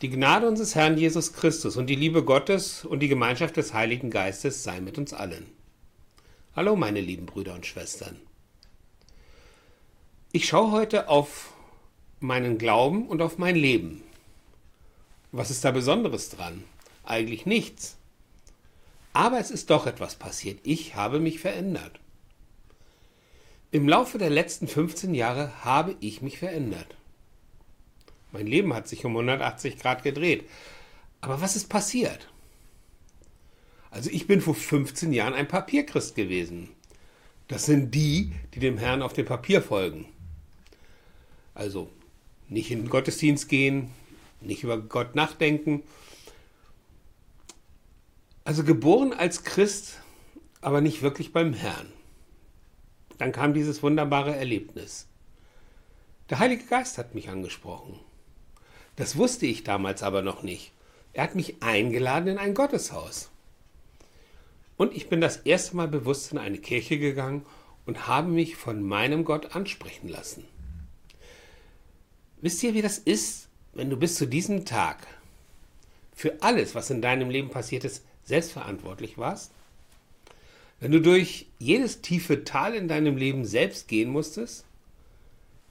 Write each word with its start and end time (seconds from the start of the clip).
Die 0.00 0.10
Gnade 0.10 0.48
unseres 0.48 0.74
Herrn 0.74 0.98
Jesus 0.98 1.32
Christus 1.32 1.76
und 1.76 1.86
die 1.86 1.94
Liebe 1.94 2.24
Gottes 2.24 2.84
und 2.84 2.98
die 2.98 3.08
Gemeinschaft 3.08 3.56
des 3.56 3.74
Heiligen 3.74 4.10
Geistes 4.10 4.64
sei 4.64 4.80
mit 4.80 4.98
uns 4.98 5.12
allen. 5.12 5.46
Hallo 6.56 6.74
meine 6.74 7.00
lieben 7.00 7.26
Brüder 7.26 7.54
und 7.54 7.64
Schwestern. 7.64 8.20
Ich 10.32 10.48
schaue 10.48 10.72
heute 10.72 11.08
auf 11.08 11.52
meinen 12.18 12.58
Glauben 12.58 13.06
und 13.06 13.22
auf 13.22 13.38
mein 13.38 13.54
Leben. 13.54 14.02
Was 15.30 15.50
ist 15.50 15.64
da 15.64 15.70
Besonderes 15.70 16.28
dran? 16.28 16.64
Eigentlich 17.04 17.46
nichts. 17.46 17.96
Aber 19.12 19.38
es 19.38 19.52
ist 19.52 19.70
doch 19.70 19.86
etwas 19.86 20.16
passiert. 20.16 20.58
Ich 20.64 20.96
habe 20.96 21.20
mich 21.20 21.38
verändert. 21.38 22.00
Im 23.70 23.88
Laufe 23.88 24.18
der 24.18 24.30
letzten 24.30 24.66
15 24.66 25.14
Jahre 25.14 25.64
habe 25.64 25.94
ich 26.00 26.20
mich 26.20 26.38
verändert. 26.38 26.96
Mein 28.34 28.48
Leben 28.48 28.74
hat 28.74 28.88
sich 28.88 29.04
um 29.04 29.12
180 29.12 29.78
Grad 29.78 30.02
gedreht. 30.02 30.50
Aber 31.20 31.40
was 31.40 31.54
ist 31.54 31.68
passiert? 31.68 32.28
Also 33.92 34.10
ich 34.10 34.26
bin 34.26 34.40
vor 34.40 34.56
15 34.56 35.12
Jahren 35.12 35.34
ein 35.34 35.46
Papierchrist 35.46 36.16
gewesen. 36.16 36.70
Das 37.46 37.64
sind 37.64 37.94
die, 37.94 38.32
die 38.52 38.58
dem 38.58 38.76
Herrn 38.76 39.02
auf 39.02 39.12
dem 39.12 39.24
Papier 39.24 39.62
folgen. 39.62 40.06
Also 41.54 41.88
nicht 42.48 42.72
in 42.72 42.80
den 42.80 42.90
Gottesdienst 42.90 43.48
gehen, 43.48 43.92
nicht 44.40 44.64
über 44.64 44.78
Gott 44.78 45.14
nachdenken. 45.14 45.84
Also 48.42 48.64
geboren 48.64 49.12
als 49.12 49.44
Christ, 49.44 50.00
aber 50.60 50.80
nicht 50.80 51.02
wirklich 51.02 51.32
beim 51.32 51.52
Herrn. 51.52 51.92
Dann 53.18 53.30
kam 53.30 53.54
dieses 53.54 53.80
wunderbare 53.84 54.34
Erlebnis. 54.34 55.06
Der 56.30 56.40
Heilige 56.40 56.64
Geist 56.64 56.98
hat 56.98 57.14
mich 57.14 57.28
angesprochen. 57.28 58.00
Das 58.96 59.16
wusste 59.16 59.46
ich 59.46 59.64
damals 59.64 60.02
aber 60.02 60.22
noch 60.22 60.42
nicht. 60.42 60.72
Er 61.12 61.24
hat 61.24 61.34
mich 61.34 61.62
eingeladen 61.62 62.28
in 62.28 62.38
ein 62.38 62.54
Gotteshaus. 62.54 63.30
Und 64.76 64.94
ich 64.94 65.08
bin 65.08 65.20
das 65.20 65.38
erste 65.38 65.76
Mal 65.76 65.88
bewusst 65.88 66.32
in 66.32 66.38
eine 66.38 66.58
Kirche 66.58 66.98
gegangen 66.98 67.46
und 67.86 68.06
habe 68.08 68.28
mich 68.28 68.56
von 68.56 68.82
meinem 68.82 69.24
Gott 69.24 69.54
ansprechen 69.54 70.08
lassen. 70.08 70.44
Wisst 72.40 72.62
ihr, 72.62 72.74
wie 72.74 72.82
das 72.82 72.98
ist, 72.98 73.48
wenn 73.72 73.90
du 73.90 73.96
bis 73.96 74.16
zu 74.16 74.26
diesem 74.26 74.64
Tag 74.64 75.06
für 76.14 76.42
alles, 76.42 76.74
was 76.74 76.90
in 76.90 77.02
deinem 77.02 77.30
Leben 77.30 77.50
passiert 77.50 77.84
ist, 77.84 78.04
selbstverantwortlich 78.24 79.18
warst? 79.18 79.52
Wenn 80.80 80.92
du 80.92 81.00
durch 81.00 81.46
jedes 81.58 82.00
tiefe 82.02 82.44
Tal 82.44 82.74
in 82.74 82.88
deinem 82.88 83.16
Leben 83.16 83.44
selbst 83.44 83.88
gehen 83.88 84.10
musstest? 84.10 84.64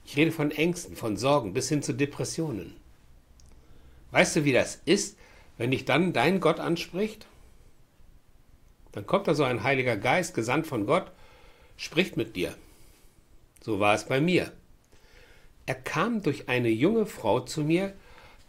Ich 0.06 0.16
rede 0.16 0.32
von 0.32 0.50
Ängsten, 0.50 0.96
von 0.96 1.16
Sorgen 1.16 1.52
bis 1.52 1.68
hin 1.68 1.82
zu 1.82 1.92
Depressionen. 1.92 2.74
Weißt 4.14 4.36
du, 4.36 4.44
wie 4.44 4.52
das 4.52 4.76
ist, 4.84 5.18
wenn 5.58 5.72
dich 5.72 5.86
dann 5.86 6.12
dein 6.12 6.38
Gott 6.38 6.60
anspricht? 6.60 7.26
Dann 8.92 9.08
kommt 9.08 9.26
da 9.26 9.34
so 9.34 9.42
ein 9.42 9.64
Heiliger 9.64 9.96
Geist, 9.96 10.34
gesandt 10.34 10.68
von 10.68 10.86
Gott, 10.86 11.10
spricht 11.76 12.16
mit 12.16 12.36
dir. 12.36 12.54
So 13.60 13.80
war 13.80 13.92
es 13.92 14.04
bei 14.04 14.20
mir. 14.20 14.52
Er 15.66 15.74
kam 15.74 16.22
durch 16.22 16.48
eine 16.48 16.68
junge 16.68 17.06
Frau 17.06 17.40
zu 17.40 17.62
mir, 17.62 17.92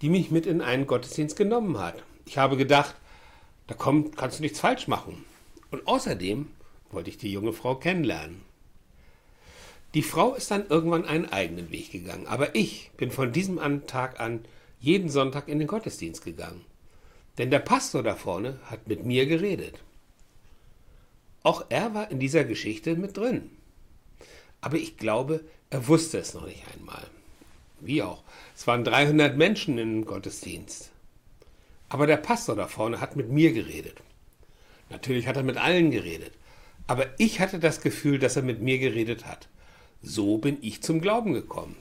die 0.03 0.09
mich 0.09 0.30
mit 0.30 0.45
in 0.45 0.61
einen 0.61 0.86
Gottesdienst 0.86 1.36
genommen 1.36 1.80
hat. 1.80 1.95
Ich 2.27 2.38
habe 2.38 2.58
gedacht, 2.58 2.93
da 3.66 3.73
kommt, 3.73 4.16
kannst 4.17 4.38
du 4.38 4.43
nichts 4.43 4.59
falsch 4.59 4.88
machen. 4.88 5.25
Und 5.71 5.88
außerdem 5.88 6.47
wollte 6.91 7.09
ich 7.09 7.17
die 7.17 7.31
junge 7.31 7.53
Frau 7.53 7.73
kennenlernen. 7.73 8.43
Die 9.95 10.03
Frau 10.03 10.36
ist 10.36 10.52
dann 10.52 10.67
irgendwann 10.69 11.05
einen 11.05 11.25
eigenen 11.25 11.71
Weg 11.71 11.91
gegangen, 11.91 12.27
aber 12.27 12.53
ich 12.53 12.91
bin 12.97 13.09
von 13.09 13.31
diesem 13.31 13.88
Tag 13.88 14.19
an 14.19 14.45
jeden 14.80 15.09
Sonntag 15.09 15.48
in 15.48 15.59
den 15.59 15.68
Gottesdienst 15.68 16.23
gegangen. 16.23 16.66
Denn 17.38 17.52
der 17.52 17.59
Pastor 17.59 18.04
da 18.04 18.16
vorne 18.16 18.59
hat 18.66 18.88
mit 18.88 19.06
mir 19.06 19.26
geredet. 19.26 19.80
Auch 21.44 21.66
er 21.70 21.94
war 21.94 22.10
in 22.11 22.20
dieser 22.20 22.44
Geschichte 22.44 22.95
mit 22.95 23.17
drin. 23.17 23.52
Aber 24.61 24.77
ich 24.77 24.98
glaube, 24.98 25.44
er 25.70 25.88
wusste 25.88 26.17
es 26.17 26.33
noch 26.33 26.45
nicht 26.45 26.64
einmal. 26.73 27.05
Wie 27.82 28.02
auch. 28.02 28.23
Es 28.55 28.66
waren 28.67 28.83
300 28.83 29.38
Menschen 29.38 29.77
im 29.77 30.05
Gottesdienst. 30.05 30.92
Aber 31.89 32.08
der 32.08 32.17
Pastor 32.17 32.55
da 32.55 32.67
vorne 32.67 32.99
hat 32.99 33.16
mit 33.16 33.30
mir 33.30 33.54
geredet. 33.54 34.02
Natürlich 34.89 35.28
hat 35.28 35.36
er 35.36 35.44
mit 35.44 35.58
allen 35.58 35.92
geredet. 35.92 36.32
Aber 36.88 37.08
ich 37.20 37.39
hatte 37.39 37.60
das 37.60 37.82
Gefühl, 37.82 38.20
dass 38.20 38.36
er 38.36 38.44
mit 38.44 38.61
mir 38.61 38.80
geredet 38.80 39.26
hat. 39.26 39.48
So 40.02 40.38
bin 40.38 40.58
ich 40.61 40.83
zum 40.83 41.02
Glauben 41.02 41.33
gekommen. 41.33 41.76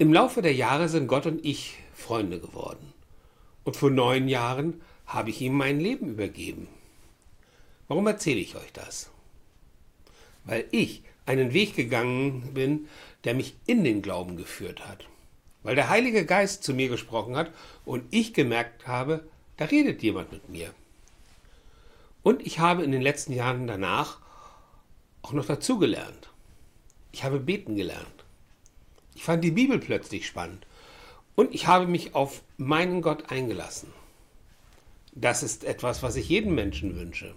Im 0.00 0.14
Laufe 0.14 0.40
der 0.40 0.54
Jahre 0.54 0.88
sind 0.88 1.08
Gott 1.08 1.26
und 1.26 1.44
ich 1.44 1.76
Freunde 1.92 2.40
geworden. 2.40 2.94
Und 3.64 3.76
vor 3.76 3.90
neun 3.90 4.28
Jahren 4.28 4.80
habe 5.04 5.28
ich 5.28 5.42
ihm 5.42 5.52
mein 5.52 5.78
Leben 5.78 6.08
übergeben. 6.08 6.68
Warum 7.86 8.06
erzähle 8.06 8.40
ich 8.40 8.56
euch 8.56 8.72
das? 8.72 9.10
Weil 10.46 10.64
ich 10.70 11.02
einen 11.26 11.52
Weg 11.52 11.76
gegangen 11.76 12.54
bin, 12.54 12.88
der 13.24 13.34
mich 13.34 13.56
in 13.66 13.84
den 13.84 14.00
Glauben 14.00 14.38
geführt 14.38 14.88
hat. 14.88 15.06
Weil 15.64 15.74
der 15.74 15.90
Heilige 15.90 16.24
Geist 16.24 16.64
zu 16.64 16.72
mir 16.72 16.88
gesprochen 16.88 17.36
hat 17.36 17.52
und 17.84 18.02
ich 18.10 18.32
gemerkt 18.32 18.86
habe, 18.86 19.28
da 19.58 19.66
redet 19.66 20.02
jemand 20.02 20.32
mit 20.32 20.48
mir. 20.48 20.72
Und 22.22 22.40
ich 22.46 22.58
habe 22.58 22.84
in 22.84 22.92
den 22.92 23.02
letzten 23.02 23.34
Jahren 23.34 23.66
danach 23.66 24.16
auch 25.20 25.32
noch 25.32 25.44
dazugelernt. 25.44 26.30
Ich 27.12 27.22
habe 27.22 27.38
beten 27.38 27.76
gelernt. 27.76 28.24
Ich 29.20 29.26
fand 29.26 29.44
die 29.44 29.50
Bibel 29.50 29.78
plötzlich 29.78 30.26
spannend. 30.26 30.66
Und 31.34 31.54
ich 31.54 31.66
habe 31.66 31.86
mich 31.86 32.14
auf 32.14 32.40
meinen 32.56 33.02
Gott 33.02 33.30
eingelassen. 33.30 33.92
Das 35.12 35.42
ist 35.42 35.62
etwas, 35.62 36.02
was 36.02 36.16
ich 36.16 36.30
jedem 36.30 36.54
Menschen 36.54 36.96
wünsche. 36.96 37.34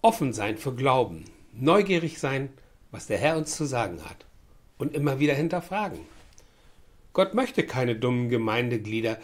Offen 0.00 0.32
sein 0.32 0.56
für 0.56 0.72
Glauben, 0.72 1.24
neugierig 1.54 2.20
sein, 2.20 2.50
was 2.92 3.08
der 3.08 3.18
Herr 3.18 3.36
uns 3.36 3.56
zu 3.56 3.64
sagen 3.64 4.04
hat 4.04 4.26
und 4.78 4.94
immer 4.94 5.18
wieder 5.18 5.34
hinterfragen. 5.34 5.98
Gott 7.14 7.34
möchte 7.34 7.66
keine 7.66 7.96
dummen 7.96 8.28
Gemeindeglieder, 8.28 9.18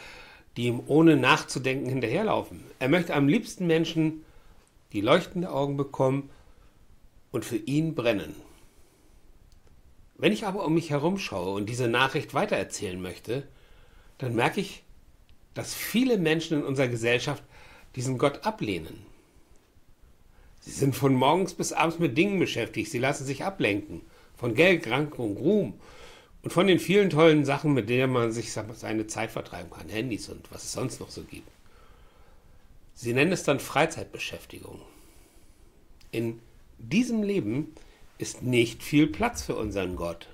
die 0.56 0.66
ihm 0.66 0.82
ohne 0.88 1.16
nachzudenken 1.16 1.88
hinterherlaufen. 1.88 2.64
Er 2.80 2.88
möchte 2.88 3.14
am 3.14 3.28
liebsten 3.28 3.68
Menschen, 3.68 4.24
die 4.92 5.00
leuchtende 5.00 5.52
Augen 5.52 5.76
bekommen 5.76 6.28
und 7.30 7.44
für 7.44 7.58
ihn 7.58 7.94
brennen. 7.94 8.34
Wenn 10.20 10.34
ich 10.34 10.44
aber 10.44 10.66
um 10.66 10.74
mich 10.74 10.90
herum 10.90 11.18
schaue 11.18 11.54
und 11.54 11.70
diese 11.70 11.88
Nachricht 11.88 12.34
weitererzählen 12.34 13.00
möchte, 13.00 13.48
dann 14.18 14.34
merke 14.34 14.60
ich, 14.60 14.82
dass 15.54 15.72
viele 15.72 16.18
Menschen 16.18 16.58
in 16.58 16.64
unserer 16.64 16.88
Gesellschaft 16.88 17.42
diesen 17.96 18.18
Gott 18.18 18.44
ablehnen. 18.44 19.06
Sie 20.60 20.72
sind 20.72 20.94
von 20.94 21.14
morgens 21.14 21.54
bis 21.54 21.72
abends 21.72 21.98
mit 21.98 22.18
Dingen 22.18 22.38
beschäftigt, 22.38 22.90
sie 22.90 22.98
lassen 22.98 23.24
sich 23.24 23.44
ablenken 23.44 24.02
von 24.36 24.54
Geld, 24.54 24.82
Krankung, 24.82 25.38
Ruhm 25.38 25.80
und 26.42 26.52
von 26.52 26.66
den 26.66 26.80
vielen 26.80 27.08
tollen 27.08 27.46
Sachen, 27.46 27.72
mit 27.72 27.88
denen 27.88 28.12
man 28.12 28.30
sich 28.30 28.52
seine 28.52 29.06
Zeit 29.06 29.30
vertreiben 29.30 29.70
kann, 29.70 29.88
Handys 29.88 30.28
und 30.28 30.52
was 30.52 30.64
es 30.64 30.72
sonst 30.72 31.00
noch 31.00 31.10
so 31.10 31.22
gibt. 31.22 31.48
Sie 32.94 33.14
nennen 33.14 33.32
es 33.32 33.42
dann 33.42 33.58
Freizeitbeschäftigung. 33.58 34.82
In 36.12 36.40
diesem 36.76 37.22
Leben 37.22 37.74
ist 38.20 38.42
nicht 38.42 38.82
viel 38.82 39.06
Platz 39.06 39.42
für 39.42 39.56
unseren 39.56 39.96
Gott. 39.96 40.28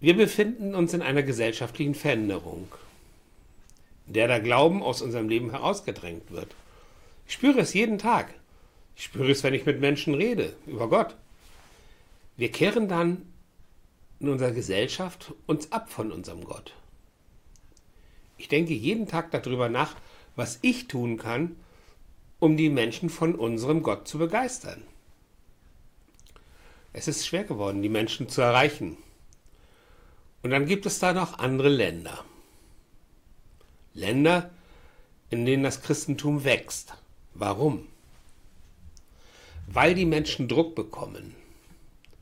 Wir 0.00 0.16
befinden 0.16 0.74
uns 0.74 0.94
in 0.94 1.02
einer 1.02 1.22
gesellschaftlichen 1.22 1.94
Veränderung, 1.94 2.66
in 4.08 4.14
der 4.14 4.26
der 4.26 4.40
Glauben 4.40 4.82
aus 4.82 5.00
unserem 5.00 5.28
Leben 5.28 5.50
herausgedrängt 5.50 6.32
wird. 6.32 6.56
Ich 7.28 7.34
spüre 7.34 7.60
es 7.60 7.72
jeden 7.72 7.98
Tag. 7.98 8.34
Ich 8.96 9.04
spüre 9.04 9.30
es, 9.30 9.44
wenn 9.44 9.54
ich 9.54 9.64
mit 9.64 9.80
Menschen 9.80 10.14
rede, 10.14 10.54
über 10.66 10.88
Gott. 10.88 11.14
Wir 12.36 12.50
kehren 12.50 12.88
dann 12.88 13.22
in 14.18 14.28
unserer 14.28 14.50
Gesellschaft 14.50 15.34
uns 15.46 15.70
ab 15.70 15.88
von 15.88 16.10
unserem 16.10 16.42
Gott. 16.44 16.74
Ich 18.38 18.48
denke 18.48 18.74
jeden 18.74 19.06
Tag 19.06 19.30
darüber 19.30 19.68
nach, 19.68 19.94
was 20.34 20.58
ich 20.62 20.88
tun 20.88 21.16
kann, 21.16 21.54
um 22.40 22.56
die 22.56 22.70
Menschen 22.70 23.08
von 23.08 23.36
unserem 23.36 23.84
Gott 23.84 24.08
zu 24.08 24.18
begeistern. 24.18 24.82
Es 26.92 27.08
ist 27.08 27.26
schwer 27.26 27.44
geworden, 27.44 27.82
die 27.82 27.88
Menschen 27.88 28.28
zu 28.28 28.42
erreichen. 28.42 28.96
Und 30.42 30.50
dann 30.50 30.66
gibt 30.66 30.86
es 30.86 30.98
da 30.98 31.12
noch 31.12 31.38
andere 31.38 31.68
Länder. 31.68 32.24
Länder, 33.94 34.50
in 35.30 35.46
denen 35.46 35.62
das 35.62 35.82
Christentum 35.82 36.44
wächst. 36.44 36.94
Warum? 37.34 37.86
Weil 39.66 39.94
die 39.94 40.04
Menschen 40.04 40.48
Druck 40.48 40.74
bekommen. 40.74 41.34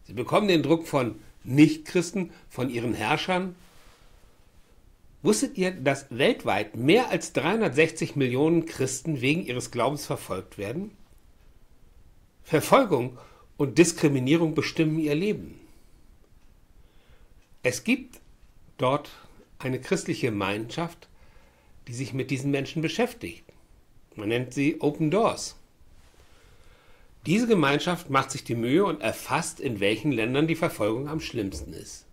Sie 0.04 0.12
bekommen 0.12 0.48
den 0.48 0.62
Druck 0.62 0.86
von 0.86 1.20
Nichtchristen, 1.42 2.30
von 2.48 2.70
ihren 2.70 2.94
Herrschern. 2.94 3.56
Wusstet 5.22 5.58
ihr, 5.58 5.70
dass 5.70 6.06
weltweit 6.10 6.76
mehr 6.76 7.08
als 7.08 7.32
360 7.32 8.16
Millionen 8.16 8.66
Christen 8.66 9.20
wegen 9.20 9.44
ihres 9.44 9.70
Glaubens 9.70 10.06
verfolgt 10.06 10.58
werden? 10.58 10.92
Verfolgung 12.42 13.18
und 13.60 13.76
Diskriminierung 13.76 14.54
bestimmen 14.54 14.98
ihr 14.98 15.14
Leben. 15.14 15.60
Es 17.62 17.84
gibt 17.84 18.18
dort 18.78 19.10
eine 19.58 19.78
christliche 19.78 20.28
Gemeinschaft, 20.28 21.08
die 21.86 21.92
sich 21.92 22.14
mit 22.14 22.30
diesen 22.30 22.50
Menschen 22.52 22.80
beschäftigt. 22.80 23.44
Man 24.16 24.30
nennt 24.30 24.54
sie 24.54 24.80
Open 24.80 25.10
Doors. 25.10 25.56
Diese 27.26 27.46
Gemeinschaft 27.46 28.08
macht 28.08 28.30
sich 28.30 28.44
die 28.44 28.54
Mühe 28.54 28.82
und 28.82 29.02
erfasst, 29.02 29.60
in 29.60 29.78
welchen 29.78 30.10
Ländern 30.10 30.46
die 30.46 30.56
Verfolgung 30.56 31.06
am 31.06 31.20
schlimmsten 31.20 31.74
ist. 31.74 32.06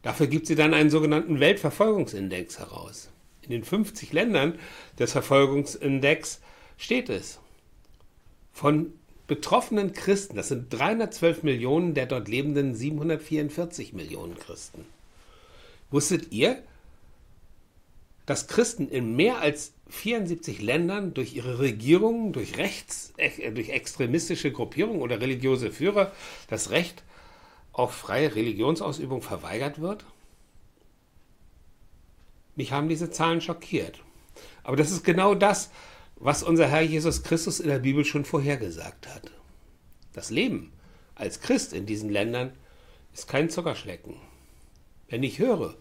Dafür 0.00 0.26
gibt 0.26 0.46
sie 0.46 0.54
dann 0.54 0.72
einen 0.72 0.88
sogenannten 0.88 1.38
Weltverfolgungsindex 1.38 2.58
heraus. 2.58 3.10
In 3.42 3.50
den 3.50 3.62
50 3.62 4.14
Ländern 4.14 4.58
des 4.98 5.12
Verfolgungsindex 5.12 6.40
steht 6.78 7.10
es. 7.10 7.40
Von 8.54 8.94
betroffenen 9.30 9.92
Christen, 9.92 10.34
das 10.34 10.48
sind 10.48 10.72
312 10.72 11.44
Millionen 11.44 11.94
der 11.94 12.06
dort 12.06 12.26
lebenden 12.26 12.74
744 12.74 13.92
Millionen 13.92 14.36
Christen. 14.36 14.84
Wusstet 15.92 16.32
ihr, 16.32 16.60
dass 18.26 18.48
Christen 18.48 18.88
in 18.88 19.14
mehr 19.14 19.38
als 19.38 19.72
74 19.88 20.60
Ländern 20.60 21.14
durch 21.14 21.36
ihre 21.36 21.60
Regierungen, 21.60 22.32
durch 22.32 22.58
rechts, 22.58 23.12
äh, 23.18 23.52
durch 23.52 23.68
extremistische 23.68 24.50
Gruppierungen 24.50 25.00
oder 25.00 25.20
religiöse 25.20 25.70
Führer 25.70 26.10
das 26.48 26.70
Recht 26.70 27.04
auf 27.72 27.94
freie 27.94 28.34
Religionsausübung 28.34 29.22
verweigert 29.22 29.80
wird? 29.80 30.04
Mich 32.56 32.72
haben 32.72 32.88
diese 32.88 33.12
Zahlen 33.12 33.40
schockiert. 33.40 34.00
Aber 34.64 34.74
das 34.74 34.90
ist 34.90 35.04
genau 35.04 35.36
das, 35.36 35.70
was 36.20 36.42
unser 36.42 36.68
Herr 36.68 36.82
Jesus 36.82 37.22
Christus 37.22 37.60
in 37.60 37.68
der 37.68 37.78
Bibel 37.78 38.04
schon 38.04 38.26
vorhergesagt 38.26 39.08
hat. 39.08 39.30
Das 40.12 40.30
Leben 40.30 40.72
als 41.14 41.40
Christ 41.40 41.72
in 41.72 41.86
diesen 41.86 42.10
Ländern 42.10 42.52
ist 43.14 43.26
kein 43.26 43.50
Zuckerschlecken. 43.50 44.16
Wenn 45.08 45.22
ich 45.22 45.38
höre 45.38 45.74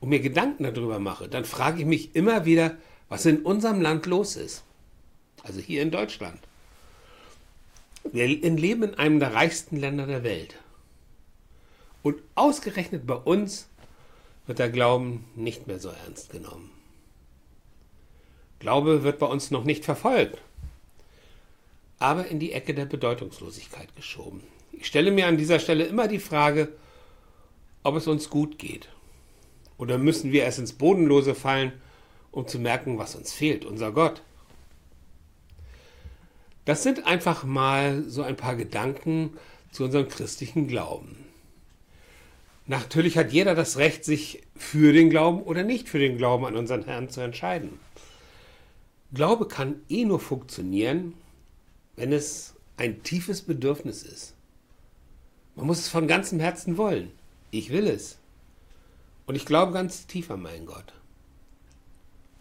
und 0.00 0.08
mir 0.08 0.20
Gedanken 0.20 0.64
darüber 0.64 0.98
mache, 0.98 1.28
dann 1.28 1.44
frage 1.44 1.80
ich 1.80 1.86
mich 1.86 2.16
immer 2.16 2.46
wieder, 2.46 2.76
was 3.08 3.26
in 3.26 3.42
unserem 3.42 3.80
Land 3.80 4.06
los 4.06 4.36
ist. 4.36 4.64
Also 5.42 5.60
hier 5.60 5.82
in 5.82 5.90
Deutschland. 5.90 6.40
Wir 8.10 8.26
leben 8.26 8.82
in 8.82 8.94
einem 8.94 9.20
der 9.20 9.34
reichsten 9.34 9.76
Länder 9.76 10.06
der 10.06 10.24
Welt. 10.24 10.56
Und 12.02 12.22
ausgerechnet 12.34 13.06
bei 13.06 13.14
uns 13.14 13.68
wird 14.46 14.58
der 14.58 14.70
Glauben 14.70 15.26
nicht 15.34 15.66
mehr 15.66 15.78
so 15.78 15.90
ernst 15.90 16.30
genommen. 16.30 16.70
Glaube 18.58 19.02
wird 19.02 19.18
bei 19.18 19.26
uns 19.26 19.50
noch 19.50 19.64
nicht 19.64 19.84
verfolgt, 19.84 20.38
aber 21.98 22.26
in 22.26 22.40
die 22.40 22.52
Ecke 22.52 22.74
der 22.74 22.86
Bedeutungslosigkeit 22.86 23.94
geschoben. 23.94 24.42
Ich 24.72 24.86
stelle 24.86 25.10
mir 25.10 25.26
an 25.26 25.36
dieser 25.36 25.58
Stelle 25.58 25.84
immer 25.84 26.08
die 26.08 26.18
Frage, 26.18 26.68
ob 27.82 27.96
es 27.96 28.06
uns 28.06 28.30
gut 28.30 28.58
geht. 28.58 28.88
Oder 29.76 29.98
müssen 29.98 30.32
wir 30.32 30.42
erst 30.42 30.58
ins 30.58 30.72
Bodenlose 30.72 31.34
fallen, 31.34 31.72
um 32.32 32.46
zu 32.46 32.58
merken, 32.58 32.98
was 32.98 33.14
uns 33.14 33.32
fehlt, 33.32 33.64
unser 33.64 33.92
Gott. 33.92 34.22
Das 36.64 36.82
sind 36.82 37.06
einfach 37.06 37.44
mal 37.44 38.04
so 38.08 38.22
ein 38.22 38.36
paar 38.36 38.56
Gedanken 38.56 39.36
zu 39.70 39.84
unserem 39.84 40.08
christlichen 40.08 40.68
Glauben. 40.68 41.16
Natürlich 42.66 43.16
hat 43.16 43.32
jeder 43.32 43.54
das 43.54 43.78
Recht, 43.78 44.04
sich 44.04 44.42
für 44.54 44.92
den 44.92 45.08
Glauben 45.08 45.42
oder 45.42 45.62
nicht 45.62 45.88
für 45.88 45.98
den 45.98 46.18
Glauben 46.18 46.44
an 46.44 46.56
unseren 46.56 46.84
Herrn 46.84 47.08
zu 47.08 47.22
entscheiden. 47.22 47.80
Glaube 49.12 49.48
kann 49.48 49.80
eh 49.88 50.04
nur 50.04 50.20
funktionieren, 50.20 51.14
wenn 51.96 52.12
es 52.12 52.54
ein 52.76 53.02
tiefes 53.02 53.42
Bedürfnis 53.42 54.02
ist. 54.02 54.34
Man 55.56 55.66
muss 55.66 55.78
es 55.78 55.88
von 55.88 56.06
ganzem 56.06 56.38
Herzen 56.40 56.76
wollen. 56.76 57.10
Ich 57.50 57.70
will 57.70 57.86
es. 57.86 58.18
Und 59.26 59.34
ich 59.34 59.46
glaube 59.46 59.72
ganz 59.72 60.06
tief 60.06 60.30
an 60.30 60.42
meinen 60.42 60.66
Gott. 60.66 60.92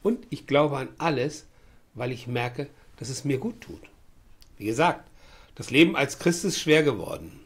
Und 0.03 0.27
ich 0.29 0.45
glaube 0.45 0.77
an 0.77 0.89
alles, 0.97 1.45
weil 1.93 2.11
ich 2.11 2.27
merke, 2.27 2.69
dass 2.97 3.09
es 3.09 3.25
mir 3.25 3.37
gut 3.37 3.61
tut. 3.61 3.81
Wie 4.57 4.65
gesagt, 4.65 5.09
das 5.55 5.71
Leben 5.71 5.95
als 5.95 6.19
Christ 6.19 6.45
ist 6.45 6.59
schwer 6.59 6.83
geworden. 6.83 7.39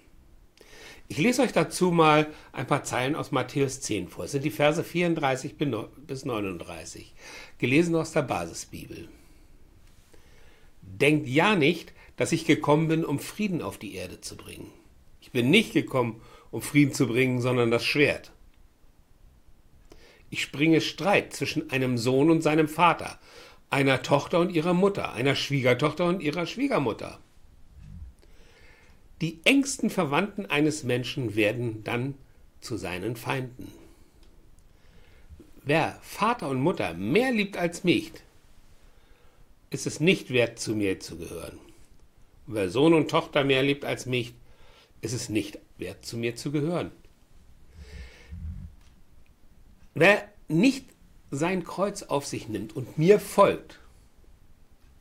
Ich 1.12 1.18
lese 1.18 1.42
euch 1.42 1.52
dazu 1.52 1.92
mal 1.92 2.28
ein 2.54 2.68
paar 2.68 2.86
Zeilen 2.86 3.16
aus 3.16 3.34
Matthäus 3.34 3.82
10 3.82 4.08
vor. 4.08 4.24
Es 4.24 4.32
sind 4.32 4.46
die 4.46 4.50
Verse 4.50 4.82
34 4.82 5.58
bis 5.58 6.24
39, 6.24 7.14
gelesen 7.58 7.96
aus 7.96 8.14
der 8.14 8.22
Basisbibel. 8.22 9.10
Denkt 10.82 11.28
ja 11.28 11.58
nicht, 11.58 11.92
dass 12.16 12.32
ich 12.32 12.46
gekommen 12.46 12.88
bin, 12.88 13.04
um 13.04 13.20
Frieden 13.20 13.62
auf 13.62 13.78
die 13.78 13.96
Erde 13.96 14.22
zu 14.22 14.38
bringen. 14.38 14.72
Ich 15.20 15.32
bin 15.32 15.50
nicht 15.50 15.74
gekommen, 15.74 16.22
um 16.50 16.62
Frieden 16.62 16.94
zu 16.94 17.08
bringen, 17.08 17.42
sondern 17.42 17.72
das 17.72 17.84
Schwert. 17.84 18.32
Ich 20.30 20.54
bringe 20.54 20.80
Streit 20.80 21.34
zwischen 21.34 21.72
einem 21.72 21.98
Sohn 21.98 22.32
und 22.32 22.42
seinem 22.42 22.70
Vater, 22.70 23.20
einer 23.70 24.02
Tochter 24.02 24.40
und 24.40 24.54
ihrer 24.54 24.74
Mutter, 24.74 25.12
einer 25.12 25.36
Schwiegertochter 25.36 26.06
und 26.06 26.22
ihrer 26.22 26.46
Schwiegermutter. 26.46 27.20
Die 29.22 29.40
engsten 29.44 29.92
Verwandten 29.92 30.48
eines 30.48 30.84
Menschen 30.84 31.36
werden 31.36 31.84
dann 31.84 32.16
zu 32.60 32.76
seinen 32.76 33.16
Feinden. 33.16 33.72
Wer 35.64 36.00
Vater 36.02 36.50
und 36.50 36.60
Mutter 36.60 36.96
mehr 36.96 37.32
liebt 37.32 37.56
als 37.56 37.84
mich, 37.84 38.12
ist 39.70 39.86
es 39.86 40.00
nicht 40.00 40.32
wert, 40.32 40.58
zu 40.58 40.76
mir 40.76 41.00
zu 41.00 41.18
gehören. 41.18 41.60
Wer 42.48 42.70
Sohn 42.72 42.96
und 42.96 43.12
Tochter 43.12 43.44
mehr 43.44 43.62
liebt 43.62 43.86
als 43.86 44.08
mich, 44.08 44.34
ist 45.02 45.14
es 45.14 45.30
nicht 45.30 45.60
wert, 45.78 46.04
zu 46.04 46.18
mir 46.18 46.36
zu 46.36 46.52
gehören. 46.52 46.92
Wer 49.94 50.28
nicht 50.48 50.88
sein 51.30 51.64
Kreuz 51.64 52.02
auf 52.04 52.26
sich 52.26 52.50
nimmt 52.50 52.76
und 52.76 52.98
mir 52.98 53.20
folgt, 53.20 53.80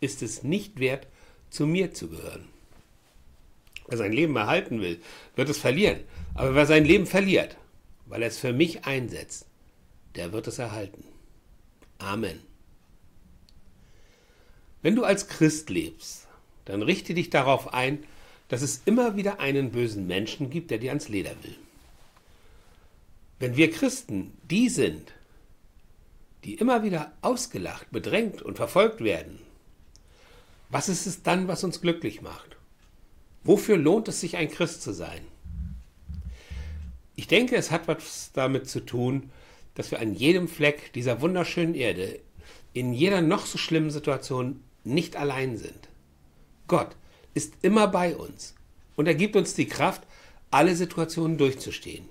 ist 0.01 0.23
es 0.23 0.43
nicht 0.43 0.79
wert, 0.79 1.07
zu 1.49 1.67
mir 1.67 1.95
zu 1.95 2.09
gehören. 2.09 2.60
Wer 3.91 3.99
sein 3.99 4.13
Leben 4.13 4.37
erhalten 4.37 4.81
will, 4.81 5.01
wird 5.35 5.49
es 5.49 5.59
verlieren. 5.59 6.01
Aber 6.35 6.55
wer 6.55 6.65
sein 6.65 6.85
Leben 6.85 7.07
verliert, 7.07 7.57
weil 8.07 8.23
er 8.23 8.29
es 8.29 8.39
für 8.39 8.53
mich 8.53 8.87
einsetzt, 8.87 9.47
der 10.15 10.33
wird 10.33 10.47
es 10.47 10.59
erhalten. 10.59 11.05
Amen. 11.99 12.41
Wenn 14.81 14.95
du 14.95 15.05
als 15.05 15.27
Christ 15.27 15.71
lebst, 15.71 16.29
dann 16.65 16.83
richte 16.83 17.15
dich 17.15 17.31
darauf 17.31 17.75
ein, 17.75 18.05
dass 18.49 18.63
es 18.63 18.83
immer 18.85 19.17
wieder 19.17 19.41
einen 19.41 19.73
bösen 19.73 20.07
Menschen 20.07 20.51
gibt, 20.51 20.71
der 20.71 20.79
dir 20.79 20.91
ans 20.91 21.09
Leder 21.09 21.35
will. 21.43 21.57
Wenn 23.41 23.57
wir 23.57 23.73
Christen 23.73 24.33
die 24.49 24.69
sind, 24.69 25.13
die 26.45 26.55
immer 26.55 26.85
wieder 26.85 27.13
ausgelacht, 27.23 27.91
bedrängt 27.91 28.41
und 28.41 28.57
verfolgt 28.57 29.03
werden, 29.03 29.41
was 30.69 30.89
ist 30.89 31.07
es 31.07 31.25
dann, 31.25 31.49
was 31.49 31.65
uns 31.65 31.81
glücklich 31.81 32.23
macht? 32.23 32.57
Wofür 33.45 33.77
lohnt 33.77 34.09
es 34.09 34.21
sich, 34.21 34.37
ein 34.37 34.51
Christ 34.51 34.83
zu 34.83 34.93
sein? 34.93 35.21
Ich 37.17 37.27
denke, 37.27 37.57
es 37.57 37.71
hat 37.71 37.89
was 37.89 38.31
damit 38.33 38.69
zu 38.69 38.81
tun, 38.81 39.31
dass 39.75 39.91
wir 39.91 40.01
an 40.01 40.15
jedem 40.15 40.49
Fleck 40.49 40.93
dieser 40.93 41.21
wunderschönen 41.21 41.75
Erde, 41.75 42.19
in 42.73 42.93
jeder 42.93 43.21
noch 43.23 43.47
so 43.47 43.59
schlimmen 43.59 43.91
Situation 43.91 44.63
nicht 44.85 45.17
allein 45.17 45.57
sind. 45.57 45.89
Gott 46.69 46.97
ist 47.35 47.55
immer 47.63 47.89
bei 47.89 48.17
uns 48.17 48.55
und 48.97 49.07
er 49.07 49.15
gibt 49.15 49.37
uns 49.37 49.55
die 49.55 49.67
Kraft, 49.67 50.03
alle 50.51 50.75
Situationen 50.75 51.39
durchzustehen. 51.39 52.05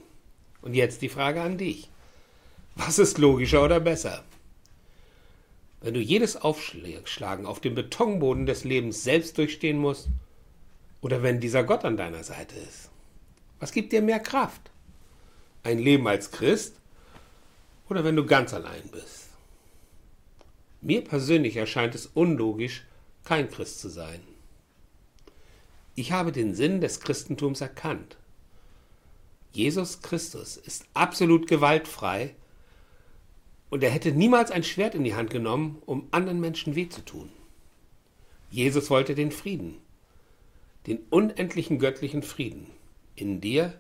Und 0.62 0.74
jetzt 0.74 1.02
die 1.02 1.10
Frage 1.10 1.42
an 1.42 1.58
dich. 1.58 1.90
Was 2.76 3.00
ist 3.00 3.18
logischer 3.18 3.64
oder 3.64 3.80
besser? 3.80 4.24
Wenn 5.82 5.94
du 5.94 6.00
jedes 6.00 6.36
Aufschlagen 6.36 7.46
auf 7.46 7.60
dem 7.60 7.76
Betonboden 7.76 8.46
des 8.46 8.64
Lebens 8.64 9.04
selbst 9.04 9.38
durchstehen 9.38 9.78
musst, 9.78 10.10
oder 11.02 11.24
wenn 11.24 11.40
dieser 11.40 11.64
Gott 11.64 11.86
an 11.86 11.98
deiner 11.98 12.24
Seite 12.24 12.56
ist? 12.56 12.90
Was 13.60 13.72
gibt 13.72 13.92
dir 13.92 14.02
mehr 14.02 14.20
Kraft? 14.20 14.72
Ein 15.64 15.80
Leben 15.80 16.08
als 16.08 16.32
Christ 16.32 16.76
oder 17.90 18.04
wenn 18.04 18.16
du 18.16 18.26
ganz 18.26 18.54
allein 18.54 18.88
bist? 18.92 19.30
Mir 20.82 21.04
persönlich 21.04 21.58
erscheint 21.58 21.96
es 21.96 22.06
unlogisch, 22.06 22.86
kein 23.26 23.50
Christ 23.50 23.80
zu 23.80 23.90
sein. 23.90 24.22
Ich 25.96 26.14
habe 26.14 26.32
den 26.32 26.56
Sinn 26.56 26.80
des 26.80 27.02
Christentums 27.02 27.60
erkannt. 27.60 28.18
Jesus 29.52 30.02
Christus 30.02 30.56
ist 30.56 30.86
absolut 30.94 31.48
gewaltfrei 31.48 32.36
und 33.70 33.84
er 33.84 33.90
hätte 33.90 34.12
niemals 34.12 34.52
ein 34.52 34.64
Schwert 34.64 34.96
in 34.96 35.04
die 35.04 35.16
Hand 35.16 35.30
genommen, 35.30 35.82
um 35.86 36.08
anderen 36.12 36.40
Menschen 36.40 36.76
weh 36.76 36.88
zu 36.88 37.04
tun. 37.04 37.30
Jesus 38.50 38.90
wollte 38.90 39.14
den 39.16 39.32
Frieden, 39.32 39.78
den 40.90 41.00
unendlichen 41.10 41.80
göttlichen 41.80 42.24
Frieden 42.24 42.68
in 43.16 43.40
dir, 43.40 43.74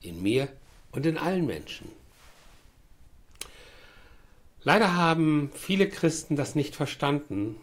in 0.00 0.22
mir 0.22 0.48
und 0.90 1.06
in 1.06 1.16
allen 1.16 1.46
Menschen. 1.46 1.88
Leider 4.62 4.96
haben 4.96 5.50
viele 5.54 5.88
Christen 5.88 6.34
das 6.34 6.54
nicht 6.54 6.74
verstanden 6.74 7.56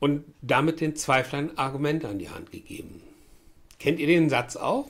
und 0.00 0.24
damit 0.40 0.80
den 0.80 0.96
Zweiflern 0.96 1.56
Argumente 1.56 2.08
an 2.08 2.18
die 2.18 2.30
Hand 2.30 2.50
gegeben. 2.50 3.02
Kennt 3.78 4.00
ihr 4.00 4.06
den 4.06 4.30
Satz 4.30 4.56
auch? 4.56 4.88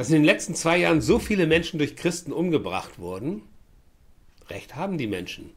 dass 0.00 0.08
in 0.08 0.14
den 0.14 0.24
letzten 0.24 0.54
zwei 0.54 0.78
Jahren 0.78 1.02
so 1.02 1.18
viele 1.18 1.46
Menschen 1.46 1.76
durch 1.76 1.94
Christen 1.94 2.32
umgebracht 2.32 2.98
wurden? 2.98 3.42
Recht 4.48 4.74
haben 4.74 4.96
die 4.96 5.06
Menschen. 5.06 5.50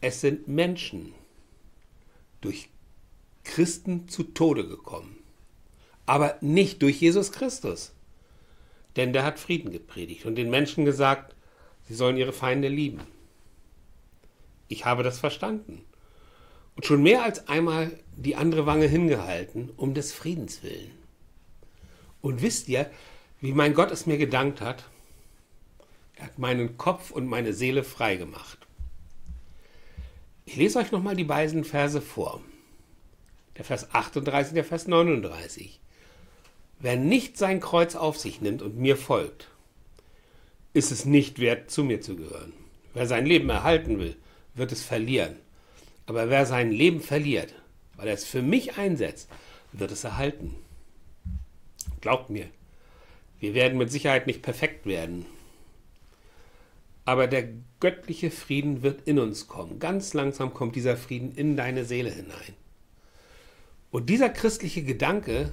Es 0.00 0.20
sind 0.20 0.48
Menschen 0.48 1.12
durch 2.40 2.68
Christen 3.46 4.08
zu 4.08 4.22
Tode 4.22 4.66
gekommen, 4.66 5.16
aber 6.04 6.36
nicht 6.40 6.82
durch 6.82 7.00
Jesus 7.00 7.32
Christus. 7.32 7.92
Denn 8.96 9.12
der 9.12 9.24
hat 9.24 9.38
Frieden 9.38 9.70
gepredigt 9.72 10.26
und 10.26 10.36
den 10.36 10.50
Menschen 10.50 10.84
gesagt, 10.84 11.34
sie 11.88 11.94
sollen 11.94 12.16
ihre 12.16 12.32
Feinde 12.32 12.68
lieben. 12.68 13.00
Ich 14.68 14.84
habe 14.84 15.02
das 15.02 15.18
verstanden 15.18 15.84
und 16.74 16.84
schon 16.84 17.02
mehr 17.02 17.22
als 17.22 17.48
einmal 17.48 17.98
die 18.16 18.36
andere 18.36 18.66
Wange 18.66 18.86
hingehalten, 18.86 19.70
um 19.76 19.94
des 19.94 20.12
Friedens 20.12 20.62
willen. 20.62 20.90
Und 22.20 22.42
wisst 22.42 22.68
ihr, 22.68 22.90
wie 23.40 23.52
mein 23.52 23.74
Gott 23.74 23.90
es 23.90 24.06
mir 24.06 24.18
gedankt 24.18 24.60
hat? 24.60 24.84
Er 26.16 26.26
hat 26.26 26.38
meinen 26.38 26.76
Kopf 26.76 27.10
und 27.10 27.26
meine 27.26 27.52
Seele 27.52 27.84
frei 27.84 28.16
gemacht. 28.16 28.58
Ich 30.44 30.56
lese 30.56 30.78
euch 30.78 30.90
nochmal 30.90 31.16
die 31.16 31.24
beiden 31.24 31.64
Verse 31.64 32.00
vor. 32.00 32.40
Der 33.56 33.64
Vers 33.64 33.92
38, 33.92 34.54
der 34.54 34.64
Vers 34.64 34.86
39. 34.86 35.80
Wer 36.78 36.96
nicht 36.96 37.38
sein 37.38 37.60
Kreuz 37.60 37.94
auf 37.94 38.18
sich 38.18 38.40
nimmt 38.40 38.60
und 38.60 38.76
mir 38.76 38.96
folgt, 38.96 39.48
ist 40.74 40.92
es 40.92 41.06
nicht 41.06 41.38
wert, 41.38 41.70
zu 41.70 41.84
mir 41.84 42.02
zu 42.02 42.16
gehören. 42.16 42.52
Wer 42.92 43.06
sein 43.06 43.24
Leben 43.24 43.48
erhalten 43.48 43.98
will, 43.98 44.16
wird 44.54 44.72
es 44.72 44.82
verlieren. 44.82 45.36
Aber 46.04 46.28
wer 46.28 46.44
sein 46.44 46.70
Leben 46.70 47.00
verliert, 47.00 47.54
weil 47.96 48.08
er 48.08 48.14
es 48.14 48.26
für 48.26 48.42
mich 48.42 48.76
einsetzt, 48.76 49.28
wird 49.72 49.90
es 49.90 50.04
erhalten. 50.04 50.54
Glaubt 52.02 52.30
mir, 52.30 52.48
wir 53.40 53.54
werden 53.54 53.78
mit 53.78 53.90
Sicherheit 53.90 54.26
nicht 54.26 54.42
perfekt 54.42 54.86
werden. 54.86 55.26
Aber 57.06 57.26
der 57.26 57.48
göttliche 57.80 58.30
Frieden 58.30 58.82
wird 58.82 59.06
in 59.06 59.18
uns 59.18 59.46
kommen. 59.48 59.78
Ganz 59.78 60.12
langsam 60.12 60.52
kommt 60.52 60.76
dieser 60.76 60.96
Frieden 60.96 61.34
in 61.36 61.56
deine 61.56 61.84
Seele 61.84 62.10
hinein. 62.10 62.54
Und 63.96 64.10
dieser 64.10 64.28
christliche 64.28 64.82
Gedanke 64.82 65.50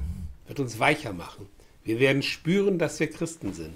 wird 0.48 0.60
uns 0.60 0.78
weicher 0.78 1.14
machen. 1.14 1.48
Wir 1.86 2.02
werden 2.02 2.22
spüren, 2.22 2.78
dass 2.78 3.00
wir 3.00 3.10
Christen 3.10 3.54
sind. 3.54 3.74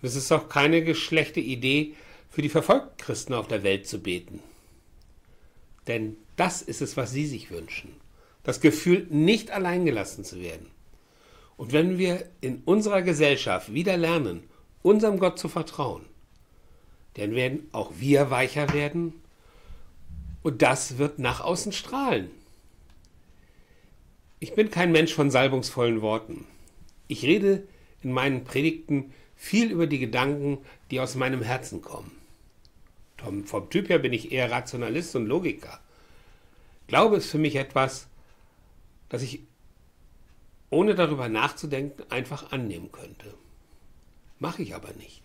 Und 0.00 0.08
es 0.08 0.16
ist 0.16 0.32
auch 0.32 0.48
keine 0.48 0.94
schlechte 0.94 1.38
Idee, 1.38 1.92
für 2.30 2.40
die 2.40 2.48
verfolgten 2.48 2.96
Christen 2.96 3.34
auf 3.34 3.46
der 3.46 3.62
Welt 3.62 3.86
zu 3.86 3.98
beten. 3.98 4.40
Denn 5.86 6.16
das 6.36 6.62
ist 6.62 6.80
es, 6.80 6.96
was 6.96 7.10
sie 7.10 7.26
sich 7.26 7.50
wünschen. 7.50 7.94
Das 8.42 8.62
Gefühl, 8.62 9.06
nicht 9.10 9.50
alleingelassen 9.50 10.24
zu 10.24 10.40
werden. 10.40 10.70
Und 11.58 11.74
wenn 11.74 11.98
wir 11.98 12.24
in 12.40 12.62
unserer 12.64 13.02
Gesellschaft 13.02 13.74
wieder 13.74 13.98
lernen, 13.98 14.44
unserem 14.80 15.18
Gott 15.18 15.38
zu 15.38 15.50
vertrauen, 15.50 16.06
dann 17.18 17.34
werden 17.34 17.68
auch 17.72 17.92
wir 17.98 18.30
weicher 18.30 18.72
werden 18.72 19.12
und 20.42 20.62
das 20.62 20.96
wird 20.96 21.18
nach 21.18 21.42
außen 21.42 21.72
strahlen. 21.72 22.30
Ich 24.40 24.54
bin 24.54 24.70
kein 24.70 24.92
Mensch 24.92 25.12
von 25.12 25.30
salbungsvollen 25.30 26.00
Worten. 26.00 26.46
Ich 27.08 27.24
rede 27.24 27.66
in 28.02 28.12
meinen 28.12 28.44
Predigten 28.44 29.12
viel 29.34 29.72
über 29.72 29.88
die 29.88 29.98
Gedanken, 29.98 30.58
die 30.90 31.00
aus 31.00 31.16
meinem 31.16 31.42
Herzen 31.42 31.82
kommen. 31.82 32.12
Vom 33.46 33.68
Typ 33.68 33.88
her 33.88 33.98
bin 33.98 34.12
ich 34.12 34.30
eher 34.30 34.50
Rationalist 34.50 35.16
und 35.16 35.26
Logiker. 35.26 35.80
Glaube 36.86 37.16
ist 37.16 37.30
für 37.30 37.38
mich 37.38 37.56
etwas, 37.56 38.06
das 39.08 39.22
ich 39.22 39.40
ohne 40.70 40.94
darüber 40.94 41.28
nachzudenken 41.28 42.04
einfach 42.10 42.52
annehmen 42.52 42.92
könnte. 42.92 43.34
Mache 44.38 44.62
ich 44.62 44.74
aber 44.74 44.92
nicht. 44.92 45.20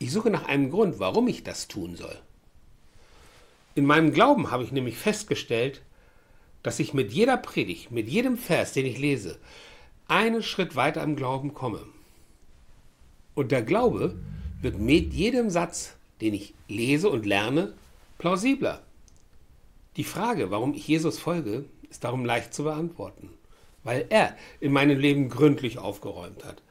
Ich 0.00 0.10
suche 0.10 0.30
nach 0.30 0.46
einem 0.46 0.70
Grund, 0.70 0.98
warum 0.98 1.28
ich 1.28 1.44
das 1.44 1.68
tun 1.68 1.94
soll. 1.94 2.18
In 3.76 3.86
meinem 3.86 4.12
Glauben 4.12 4.50
habe 4.50 4.64
ich 4.64 4.72
nämlich 4.72 4.96
festgestellt, 4.96 5.82
dass 6.62 6.78
ich 6.78 6.94
mit 6.94 7.12
jeder 7.12 7.36
Predigt, 7.36 7.90
mit 7.90 8.08
jedem 8.08 8.36
Vers, 8.36 8.72
den 8.72 8.86
ich 8.86 8.98
lese, 8.98 9.38
einen 10.08 10.42
Schritt 10.42 10.76
weiter 10.76 11.02
im 11.02 11.16
Glauben 11.16 11.54
komme. 11.54 11.84
Und 13.34 13.52
der 13.52 13.62
Glaube 13.62 14.16
wird 14.60 14.78
mit 14.78 15.14
jedem 15.14 15.50
Satz, 15.50 15.96
den 16.20 16.34
ich 16.34 16.54
lese 16.68 17.08
und 17.08 17.24
lerne, 17.24 17.72
plausibler. 18.18 18.82
Die 19.96 20.04
Frage, 20.04 20.50
warum 20.50 20.74
ich 20.74 20.86
Jesus 20.86 21.18
folge, 21.18 21.64
ist 21.88 22.04
darum 22.04 22.24
leicht 22.24 22.52
zu 22.54 22.64
beantworten, 22.64 23.30
weil 23.82 24.06
er 24.10 24.36
in 24.60 24.72
meinem 24.72 24.98
Leben 24.98 25.28
gründlich 25.28 25.78
aufgeräumt 25.78 26.44
hat, 26.44 26.62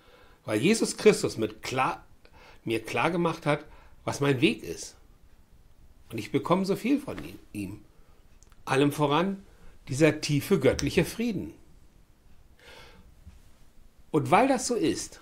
weil 0.45 0.59
Jesus 0.59 0.97
Christus 0.97 1.37
mit 1.37 1.63
klar, 1.63 2.05
mir 2.63 2.81
klar 2.81 3.11
gemacht 3.11 3.45
hat, 3.45 3.65
was 4.05 4.19
mein 4.19 4.41
Weg 4.41 4.63
ist. 4.63 4.95
Und 6.11 6.17
ich 6.17 6.31
bekomme 6.31 6.65
so 6.65 6.75
viel 6.75 6.99
von 6.99 7.17
ihm. 7.53 7.81
Allem 8.65 8.91
voran 8.91 9.43
dieser 9.89 10.21
tiefe 10.21 10.59
göttliche 10.59 11.03
Frieden. 11.03 11.53
Und 14.11 14.31
weil 14.31 14.47
das 14.47 14.67
so 14.67 14.75
ist, 14.75 15.19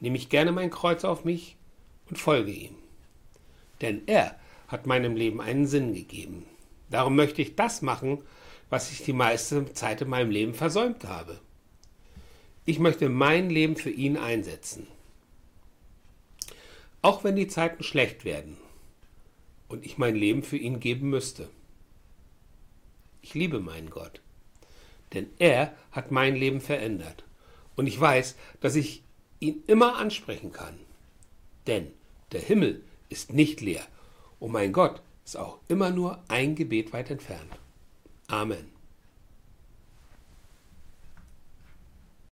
nehme 0.00 0.16
ich 0.16 0.28
gerne 0.28 0.52
mein 0.52 0.70
Kreuz 0.70 1.04
auf 1.04 1.24
mich 1.24 1.56
und 2.10 2.18
folge 2.18 2.50
ihm. 2.50 2.74
Denn 3.80 4.02
er 4.06 4.38
hat 4.68 4.86
meinem 4.86 5.16
Leben 5.16 5.40
einen 5.40 5.66
Sinn 5.66 5.94
gegeben. 5.94 6.44
Darum 6.90 7.16
möchte 7.16 7.40
ich 7.42 7.56
das 7.56 7.82
machen, 7.82 8.22
was 8.68 8.90
ich 8.90 9.04
die 9.04 9.12
meiste 9.12 9.72
Zeit 9.74 10.02
in 10.02 10.08
meinem 10.08 10.30
Leben 10.30 10.54
versäumt 10.54 11.04
habe. 11.04 11.40
Ich 12.64 12.78
möchte 12.78 13.08
mein 13.08 13.50
Leben 13.50 13.76
für 13.76 13.90
ihn 13.90 14.16
einsetzen. 14.16 14.86
Auch 17.00 17.24
wenn 17.24 17.34
die 17.34 17.48
Zeiten 17.48 17.82
schlecht 17.82 18.24
werden 18.24 18.56
und 19.68 19.84
ich 19.84 19.98
mein 19.98 20.14
Leben 20.14 20.42
für 20.42 20.56
ihn 20.56 20.78
geben 20.78 21.10
müsste. 21.10 21.48
Ich 23.22 23.34
liebe 23.34 23.60
meinen 23.60 23.90
Gott, 23.90 24.20
denn 25.14 25.30
er 25.38 25.74
hat 25.92 26.10
mein 26.10 26.36
Leben 26.36 26.60
verändert. 26.60 27.24
Und 27.76 27.86
ich 27.86 27.98
weiß, 27.98 28.36
dass 28.60 28.74
ich 28.74 29.02
ihn 29.40 29.62
immer 29.66 29.96
ansprechen 29.96 30.52
kann. 30.52 30.78
Denn 31.66 31.92
der 32.32 32.40
Himmel 32.40 32.82
ist 33.08 33.32
nicht 33.32 33.60
leer 33.60 33.86
und 34.40 34.52
mein 34.52 34.72
Gott 34.72 35.00
ist 35.24 35.36
auch 35.36 35.58
immer 35.68 35.90
nur 35.90 36.22
ein 36.28 36.54
Gebet 36.54 36.92
weit 36.92 37.10
entfernt. 37.10 37.58
Amen. 38.26 38.70